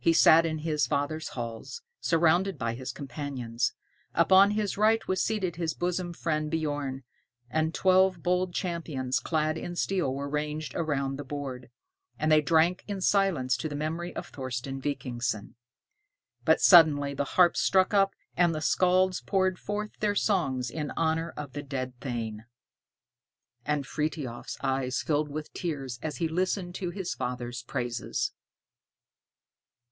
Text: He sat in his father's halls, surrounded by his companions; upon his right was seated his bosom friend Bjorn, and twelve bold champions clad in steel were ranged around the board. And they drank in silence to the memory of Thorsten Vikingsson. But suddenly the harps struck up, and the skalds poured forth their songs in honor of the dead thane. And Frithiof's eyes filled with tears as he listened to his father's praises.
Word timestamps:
He 0.00 0.14
sat 0.14 0.46
in 0.46 0.60
his 0.60 0.86
father's 0.86 1.28
halls, 1.36 1.82
surrounded 2.00 2.56
by 2.56 2.72
his 2.74 2.92
companions; 2.92 3.74
upon 4.14 4.52
his 4.52 4.78
right 4.78 5.06
was 5.06 5.22
seated 5.22 5.56
his 5.56 5.74
bosom 5.74 6.14
friend 6.14 6.50
Bjorn, 6.50 7.02
and 7.50 7.74
twelve 7.74 8.22
bold 8.22 8.54
champions 8.54 9.20
clad 9.20 9.58
in 9.58 9.76
steel 9.76 10.14
were 10.14 10.26
ranged 10.26 10.74
around 10.74 11.16
the 11.16 11.24
board. 11.26 11.68
And 12.18 12.32
they 12.32 12.40
drank 12.40 12.84
in 12.88 13.02
silence 13.02 13.54
to 13.58 13.68
the 13.68 13.74
memory 13.76 14.16
of 14.16 14.28
Thorsten 14.28 14.80
Vikingsson. 14.80 15.56
But 16.42 16.62
suddenly 16.62 17.12
the 17.12 17.24
harps 17.36 17.60
struck 17.60 17.92
up, 17.92 18.14
and 18.34 18.54
the 18.54 18.62
skalds 18.62 19.20
poured 19.20 19.58
forth 19.58 19.90
their 20.00 20.14
songs 20.14 20.70
in 20.70 20.90
honor 20.96 21.34
of 21.36 21.52
the 21.52 21.62
dead 21.62 21.92
thane. 22.00 22.46
And 23.66 23.86
Frithiof's 23.86 24.56
eyes 24.62 25.02
filled 25.02 25.28
with 25.28 25.52
tears 25.52 25.98
as 26.02 26.16
he 26.16 26.28
listened 26.28 26.74
to 26.76 26.88
his 26.88 27.12
father's 27.12 27.62
praises. 27.62 28.32